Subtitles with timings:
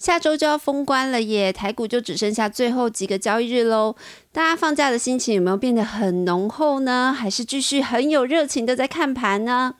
[0.00, 3.94] 下周就要封关了耶，台股就只剩下最后几个交易日喽。
[4.32, 7.14] 大家放假的心情有没有变得很浓厚呢？
[7.16, 9.74] 还是继续很有热情的在看盘呢？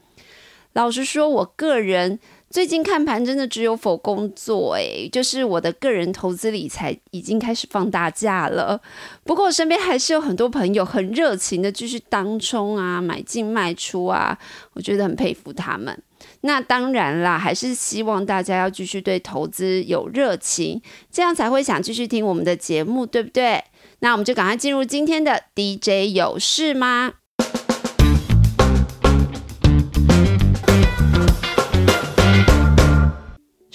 [0.75, 2.19] 老实说，我个人
[2.51, 8.83] 最近看盘真的只有否工作，诶，就是我的个人投资理财已经开始放大假了。
[9.25, 14.39] 不过我身边还是有很多朋友很热情的继续当冲啊，买进卖出啊，
[14.75, 15.99] 我觉得很佩服他们。
[16.43, 20.81] 那当然啦，还是希望大家要继续对投资有热情，
[21.11, 23.63] 这样才会想继续听我们的节目，对不对？
[24.01, 27.15] 那我们就赶快进入今天的 DJ 有事吗？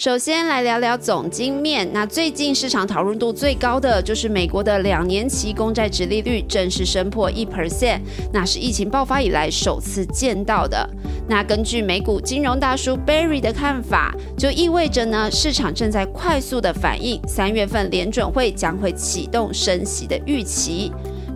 [0.05, 1.91] 首先来聊聊总经面。
[1.91, 8.01] 那最近市场讨论度最高的就是美国的两年期公债殖利率正式升破一 percent，
[8.31, 10.87] 那是疫情爆发以来首次见到的。
[11.27, 20.91] 那根据美股金融大叔 Barry 的看法，就意味着呢，市场正在快速的反应三月份联准会将会启动升息的预期。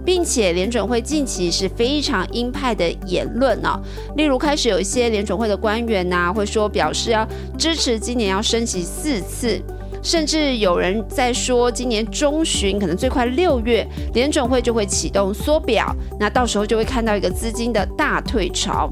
[0.05, 3.79] 并且联准会近期是非常鹰派的言论哦，
[4.15, 9.61] 例如开始有一些联准会的官员呐，会说表示要支持今年要升息四次，
[10.01, 18.91] 甚至有人在说今年中旬可能最快六月联准会就会启动缩表，那到时候就会看到一个资金的大退潮。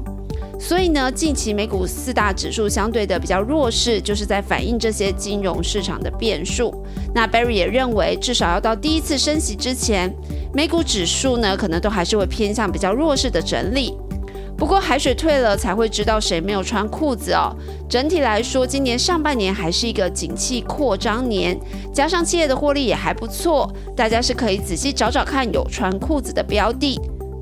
[0.60, 6.74] 所以呢，近期美股四大指数相对的比较弱势，就是在反映这些金融市场的变数。
[7.14, 10.12] 那 Barry 也认为，至少要到第一次升息之前，
[10.52, 13.96] 美股指数呢可能都还是会偏向比较弱势的整理。
[14.56, 17.54] 不过海水退了才会知道谁没有穿裤子哦。
[17.88, 21.56] 整体来说，今年上半年还是一个景气扩张年，
[21.94, 27.00] 加上企业的获利也还不错，大家是可以仔细找找看有穿裤子的标的。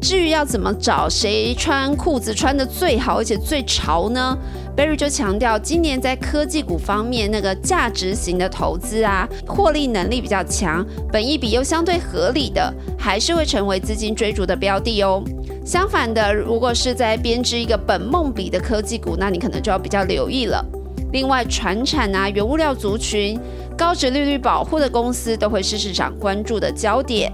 [0.09, 4.39] 至于要怎么找谁穿裤子穿的最好，而且最潮呢
[4.77, 15.25] ？Barry 就强调，今年在科技股方面，那个价值型的投资啊，获利能力比较强，本益比又相对合理的，还是会成为资金追逐的标的哦。
[15.65, 20.65] 相反的，如果是在编织一个本梦比的科技股，那你可能就要比较留意了。
[21.11, 23.37] 另外，船产啊、原物料族群、
[23.77, 27.33] 高值利率保护的公司，都会是市场关注的焦点。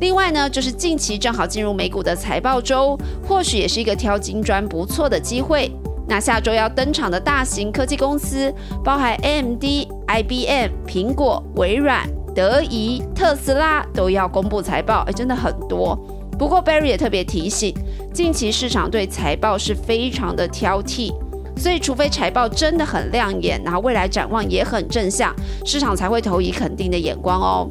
[0.00, 5.70] 另外呢，就是近期正好进入美股的财报周，或许也是一个挑金砖不错的机会。
[6.06, 8.52] 那下周要登场的大型科技公司，
[8.84, 9.62] 包含 AMD、
[10.06, 15.98] IBM、苹果、微软、德仪、特斯拉，都要公布财报，哎，真的很多。
[16.38, 17.74] 不过 Barry 也特别提醒，
[18.14, 21.12] 近期市场对财报是非常的挑剔，
[21.56, 25.34] 所以除非财报真的很亮眼，然后未来展望也很正向，
[25.66, 27.68] 市场才会投以肯定的眼光哦。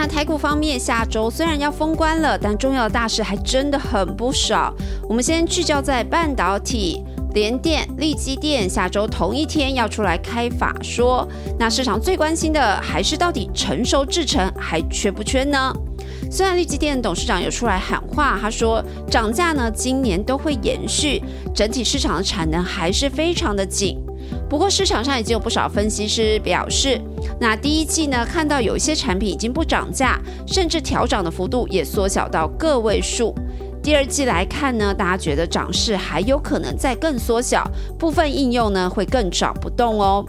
[0.00, 4.72] 那台股方面，下周虽然要封关了，但重要的大事还真的很不少。
[5.08, 7.02] 我们先聚焦在半导体，
[7.34, 11.26] 联电、力基电下周同一天要出来开法说。
[11.58, 15.74] 那市场最关心的还是到底成熟制程还缺不缺呢？
[16.30, 18.80] 虽然力基电董事长有出来喊话，他说
[19.10, 21.20] 涨价呢今年都会延续，
[21.52, 23.98] 整体市场的产能还是非常的紧。
[24.48, 27.00] 不过市场上已经有不少分析师表示，
[27.40, 33.34] 那第一季呢，看到有一些产品已经不涨价，甚至调涨的幅度也缩小到个位数。
[33.82, 40.24] 第二季来看呢，大家觉得涨势还有可能再更缩小，部分应用呢会更涨不动哦。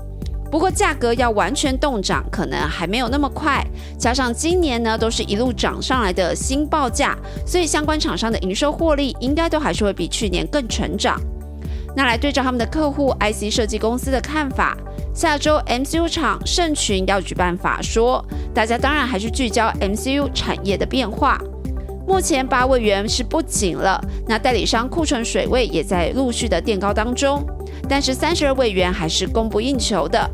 [0.51, 3.63] 不过价格要完全动涨，可能还没有那么快。
[3.97, 11.19] 加上今年呢都是一路涨上来的新报价，所以相关厂商的营收获利应该都还是会比去年更成长。
[11.95, 14.77] 那来对照他们的客户 IC 设计公司的看法，
[15.13, 18.23] 下周 MCU 厂盛群要举办法说，
[18.53, 21.37] 大家当然还是聚焦 MCU 产业的变化。
[22.07, 27.45] 目前八位元是不紧了，那代理商库存水位也在陆续的垫高当中，
[27.87, 30.29] 但是三十二位元还是供不应求的。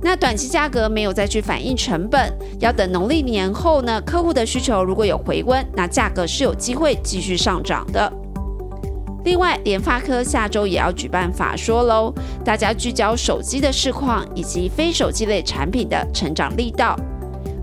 [0.00, 8.12] 那短期价格没有再去反映成本，要等农历年后呢，客户的需求如果有回温，那价格是有机会继续上涨的。
[9.28, 12.10] 另外，联发科下周也要举办法说喽，
[12.42, 16.98] 大家聚焦手机的市况以及非手机类产品的成长力道。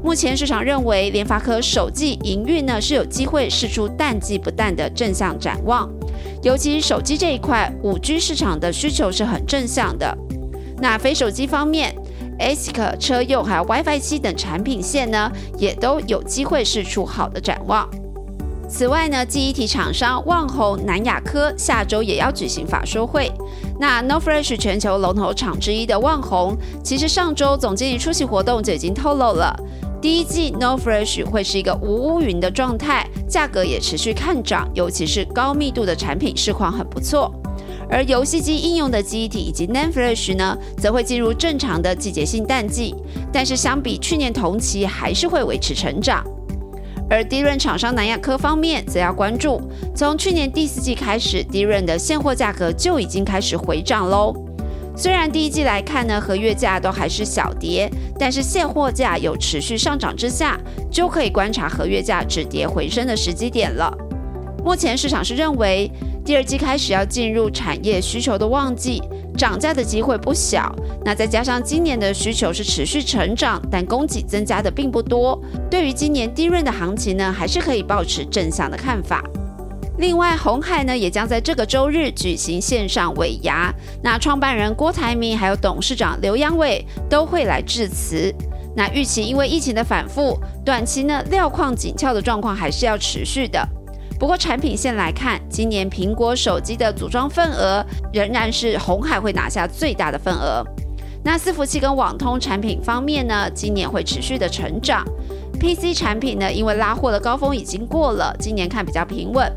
[0.03, 5.89] 目前市场认为，联发科手机营运呢是有机会试出淡季不淡的正向展望，
[6.43, 10.15] 尤其手机这一块，五 G 市场的需求是很正向的。
[10.77, 11.95] 那非手机方面
[12.37, 17.89] ，ASIC 车用还有 WiFi 七等产品线呢，也都有机会试出好的展望。
[18.67, 23.31] 此外呢，记忆体厂商旺宏、南亚科下周也要举行法说会。
[23.79, 29.55] 那 No Fresh 全球龙头厂之一的旺宏，其实上周总经理出席活动就已经透露了，
[30.01, 37.31] 第一季 No Fresh 会是一个无乌云的状态，价格也持续看涨，尤其是高密度的产品市况很不错。
[37.87, 42.95] 而游戏机应用的记忆体以及 NAND Flash 呢，则会进入正常的季节性淡季，
[43.31, 46.25] 但是相比去年同期还是会维持成长。
[47.09, 49.61] 而低润厂商南亚科方面则要关注，
[49.95, 54.33] 从去年第四季开始，低润的现货价格就已经开始回涨喽。
[54.97, 60.57] 虽然第一季来看呢，合约价都还是小跌，但是现货价有持续上涨之下，
[60.89, 63.93] 就可以观察合约价止跌回升的时机点了。
[64.63, 65.91] 目前市场是认为，
[66.25, 68.99] 第二季开始要进入产业需求的旺季，
[69.37, 70.75] 涨价的机会不小。
[71.05, 75.39] 那再加上今年的需求是持续成长，但供给增加的并不多。
[75.69, 79.23] 对于今年低润的行情呢，还是可以保持正向的看法。
[79.99, 83.71] 另外，红海呢也将在这个周日举行线上尾牙，
[84.01, 88.33] 那创办人郭台铭还有董事长刘扬伟都会来致辞。
[88.75, 93.63] 那预期因为疫情的反复，短期呢料矿紧俏的状况还是要持续的。
[94.17, 100.63] 不过产品线来看，今年苹果手机的组装份额仍然是红海会拿下最大的份额。
[101.23, 105.03] 那伺服器跟网通产品方面呢，今年会持续的成长。
[105.59, 109.51] PC 产品呢，因为拉货的高峰已经过了，今年看比较平稳。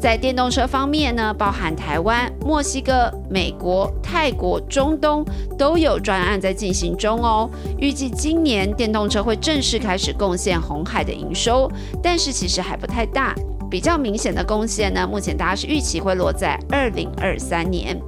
[0.00, 5.24] 在电动车方面呢，包含台湾、墨西哥、美国、泰国、中东
[5.58, 7.50] 都有专案在进行中哦。
[7.78, 11.70] 预计今年电动车会正式开始贡献红海的营收，
[12.02, 13.34] 但是其实还不太大。
[13.70, 18.00] 比较明显的贡献呢，目前大家是预期会落在二零二三年。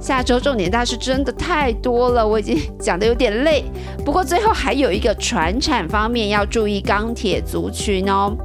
[0.00, 3.64] 下周重点大事真的太多了，我已经 讲的有点累。
[4.04, 8.36] 不过最后还有一个船产方面要注意钢铁族群哦。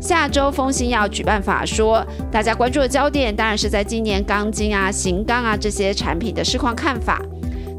[0.00, 7.20] 下周风兴要举办法说，大家关注的焦点当然是在今年钢筋啊、型钢啊这些产品的市况看法。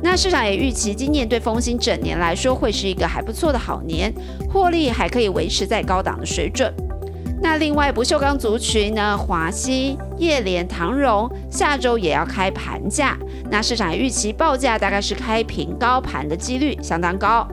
[0.04, 4.14] 那市场也预期今年对风兴整年来说会是一个还不错的好年，
[4.52, 6.72] 获利还可以维持在高档的水准。
[7.48, 13.16] 那另外不锈钢族群呢，华西、叶莲、唐荣下周也要开盘价，
[13.52, 17.48] 那市场预期报价大概是开平高盘的几率相当高。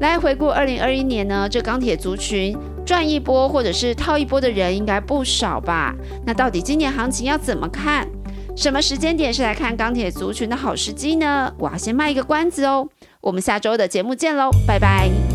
[0.00, 2.54] 来回顾二零二一年呢，这钢铁族群
[2.84, 5.94] 赚一波或者是套一波的人应该不少吧？
[6.26, 8.06] 那到底今年行情要怎么看？
[8.54, 11.50] 什么时间点是来看钢铁族群的好时机呢？
[11.56, 12.86] 我要先卖一个关子哦，
[13.22, 15.31] 我们下周的节目见喽，拜拜。